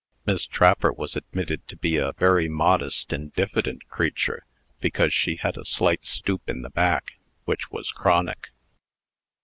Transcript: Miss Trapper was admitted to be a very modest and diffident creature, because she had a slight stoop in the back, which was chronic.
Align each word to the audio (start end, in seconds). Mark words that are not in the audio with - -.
Miss 0.25 0.47
Trapper 0.47 0.91
was 0.91 1.15
admitted 1.15 1.67
to 1.67 1.75
be 1.77 1.97
a 1.97 2.13
very 2.13 2.49
modest 2.49 3.13
and 3.13 3.31
diffident 3.35 3.87
creature, 3.87 4.47
because 4.79 5.13
she 5.13 5.35
had 5.35 5.57
a 5.59 5.63
slight 5.63 6.07
stoop 6.07 6.41
in 6.49 6.63
the 6.63 6.71
back, 6.71 7.19
which 7.45 7.69
was 7.69 7.91
chronic. 7.91 8.49